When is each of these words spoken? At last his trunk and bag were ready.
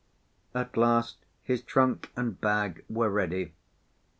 At 0.55 0.75
last 0.77 1.17
his 1.43 1.61
trunk 1.61 2.09
and 2.15 2.41
bag 2.41 2.83
were 2.89 3.11
ready. 3.11 3.53